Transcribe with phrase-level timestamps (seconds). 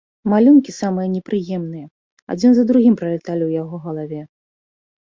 [0.31, 1.85] Малюнкі самыя непрыемныя
[2.35, 4.21] адзін за другім праляталі ў яго галаве.